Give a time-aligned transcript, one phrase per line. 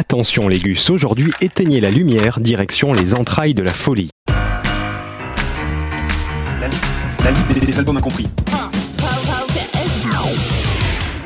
[0.00, 4.08] Attention les gus, aujourd'hui éteignez la lumière, direction les entrailles de la folie.
[6.58, 6.68] La,
[7.60, 8.26] des albums incompris.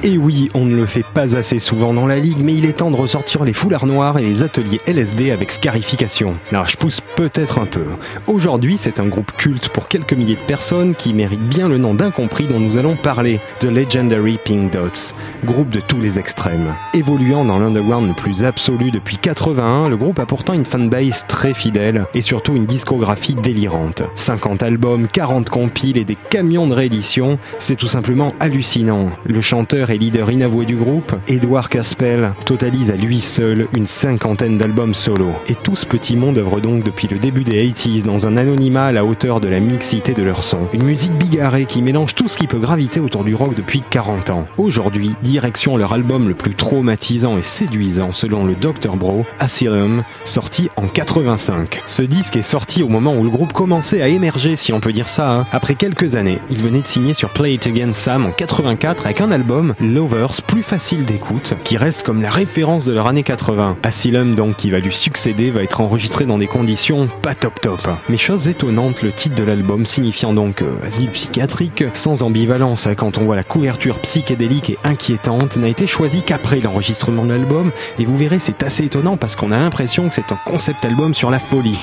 [0.06, 2.74] Et oui, on ne le fait pas assez souvent dans la ligue, mais il est
[2.74, 6.36] temps de ressortir les foulards noirs et les ateliers LSD avec scarification.
[6.52, 7.86] Alors je pousse peut-être un peu.
[8.26, 11.94] Aujourd'hui, c'est un groupe culte pour quelques milliers de personnes qui mérite bien le nom
[11.94, 16.74] d'incompris dont nous allons parler, The Legendary Pink Dots, groupe de tous les extrêmes.
[16.92, 21.54] Évoluant dans l'underground le plus absolu depuis 81, le groupe a pourtant une fanbase très
[21.54, 24.02] fidèle et surtout une discographie délirante.
[24.16, 29.08] 50 albums, 40 compiles et des camions de réédition, c'est tout simplement hallucinant.
[29.24, 34.94] Le chanteur leader inavoué du groupe, Edward Caspel totalise à lui seul une cinquantaine d'albums
[34.94, 35.26] solo.
[35.48, 38.84] Et tout ce petit monde œuvre donc depuis le début des 80s dans un anonymat
[38.86, 40.58] à la hauteur de la mixité de leur son.
[40.72, 44.30] Une musique bigarrée qui mélange tout ce qui peut graviter autour du rock depuis 40
[44.30, 44.46] ans.
[44.56, 50.68] Aujourd'hui, direction leur album le plus traumatisant et séduisant selon le Dr Bro, Asylum, sorti
[50.76, 51.82] en 85.
[51.86, 54.92] Ce disque est sorti au moment où le groupe commençait à émerger, si on peut
[54.92, 55.30] dire ça.
[55.30, 55.46] hein.
[55.52, 59.20] Après quelques années, il venait de signer sur Play It Again Sam en 84 avec
[59.20, 63.76] un album Lovers plus facile d'écoute, qui reste comme la référence de leur année 80.
[63.82, 67.88] Asylum donc qui va lui succéder va être enregistré dans des conditions pas top top.
[68.08, 72.94] Mais chose étonnante, le titre de l'album signifiant donc euh, asile psychiatrique, sans ambivalence hein,
[72.94, 77.70] quand on voit la couverture psychédélique et inquiétante, n'a été choisi qu'après l'enregistrement de l'album,
[77.98, 81.14] et vous verrez c'est assez étonnant parce qu'on a l'impression que c'est un concept album
[81.14, 81.78] sur la folie.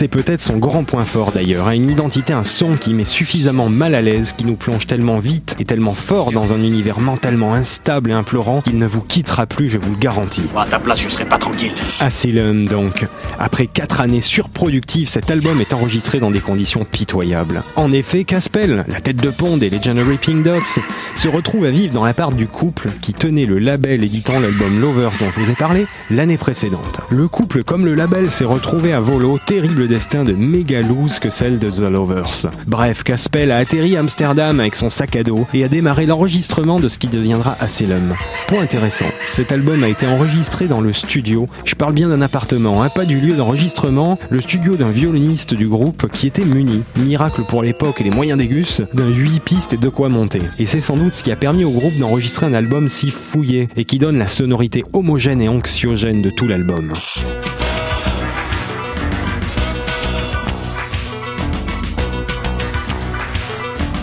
[0.00, 3.68] C'est peut-être son grand point fort d'ailleurs, hein, une identité, un son qui met suffisamment
[3.68, 7.52] mal à l'aise, qui nous plonge tellement vite et tellement fort dans un univers mentalement
[7.52, 10.44] instable et implorant qu'il ne vous quittera plus, je vous le garantis.
[10.56, 11.72] À ta place, je serais pas tranquille.
[11.98, 13.08] Asylum donc.
[13.40, 17.64] Après 4 années surproductives, cet album est enregistré dans des conditions pitoyables.
[17.74, 20.80] En effet, Caspel, la tête de pont des Legendary Pink Dots,
[21.16, 25.10] se retrouve à vivre dans l'appart du couple qui tenait le label éditant l'album Lovers
[25.18, 27.00] dont je vous ai parlé l'année précédente.
[27.10, 31.30] Le couple comme le label s'est retrouvé à volo, terrible destin de méga loose que
[31.30, 32.46] celle de The Lovers.
[32.66, 36.78] Bref, Caspel a atterri à Amsterdam avec son sac à dos et a démarré l'enregistrement
[36.78, 38.14] de ce qui deviendra Asylum.
[38.46, 42.82] Point intéressant, cet album a été enregistré dans le studio, je parle bien d'un appartement,
[42.82, 47.42] hein, pas du lieu d'enregistrement, le studio d'un violoniste du groupe qui était muni, miracle
[47.42, 50.42] pour l'époque et les moyens des gus, d'un 8 pistes et de quoi monter.
[50.58, 53.68] Et c'est sans doute ce qui a permis au groupe d'enregistrer un album si fouillé
[53.76, 56.92] et qui donne la sonorité homogène et anxiogène de tout l'album.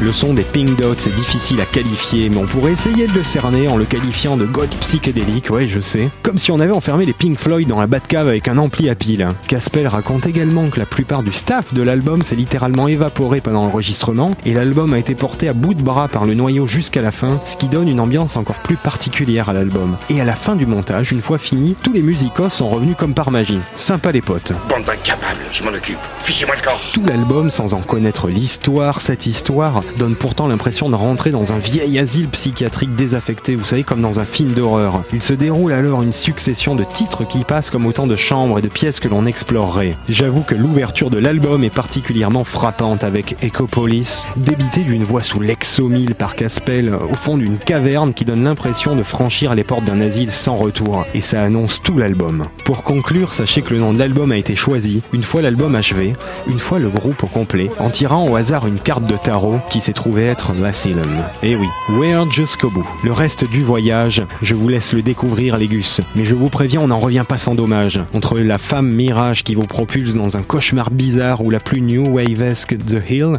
[0.06, 3.24] Le son des Pink Dots est difficile à qualifier, mais on pourrait essayer de le
[3.24, 6.12] cerner en le qualifiant de goth psychédélique, ouais je sais.
[6.22, 8.94] Comme si on avait enfermé les Pink Floyd dans la Batcave avec un ampli à
[8.94, 9.28] pile.
[9.48, 14.30] Caspel raconte également que la plupart du staff de l'album s'est littéralement évaporé pendant l'enregistrement,
[14.46, 17.42] et l'album a été porté à bout de bras par le noyau jusqu'à la fin,
[17.48, 19.98] ce qui donne une ambiance encore plus particulière à l'album.
[20.12, 23.16] Et à la fin du montage, une fois fini, tous les musicos sont revenus comme
[23.16, 23.60] par magie.
[23.74, 24.54] Sympa les potes.
[24.70, 25.98] Bande d'incapables, je m'en occupe.
[26.22, 26.78] Fichez-moi le camp.
[26.94, 31.60] Tout l'album, sans en connaître l'histoire, cette histoire donne pourtant l'impression de rentrer dans un
[31.60, 35.04] vieil asile psychiatrique désaffecté, vous savez, comme dans un film d'horreur.
[35.14, 38.62] Il se déroule alors une succession de titres qui passent comme autant de chambres et
[38.62, 39.96] de pièces que l'on explorerait.
[40.10, 46.16] J'avoue que l'ouverture de l'album est particulièrement frappante avec Ecopolis, débité d'une voix sous l'exomile
[46.16, 50.32] par Caspel au fond d'une caverne qui donne l'impression de franchir les portes d'un asile
[50.32, 51.06] sans retour.
[51.14, 52.46] Et ça annonce tout l'album.
[52.66, 56.14] Pour conclure, sachez que le nom de l'album a été choisi, une fois l'album achevé,
[56.48, 59.94] une fois le groupe au complet, en tirant au hasard une carte de tarot s'est
[59.94, 61.24] trouvée être l'Asylum.
[61.44, 62.88] Et oui, We're jusqu'au bout.
[63.04, 66.02] Le reste du voyage, je vous laisse le découvrir les gus.
[66.16, 68.02] Mais je vous préviens, on n'en revient pas sans dommage.
[68.14, 72.08] Entre la femme mirage qui vous propulse dans un cauchemar bizarre ou la plus new
[72.08, 73.38] wave-esque The Hill,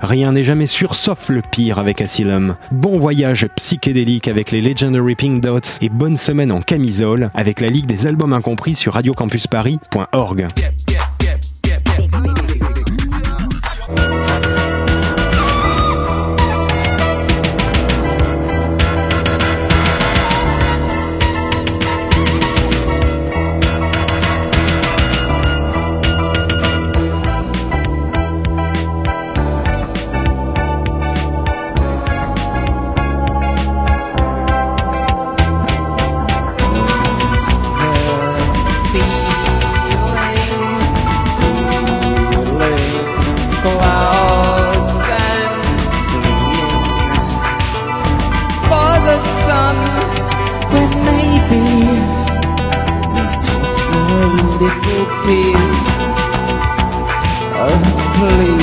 [0.00, 2.54] rien n'est jamais sûr sauf le pire avec Asylum.
[2.70, 7.68] Bon voyage psychédélique avec les Legendary Pink Dots et bonne semaine en camisole avec la
[7.68, 10.48] Ligue des albums incompris sur radiocampusparis.org.
[55.24, 55.78] please.
[57.60, 57.78] Oh,
[58.18, 58.57] please.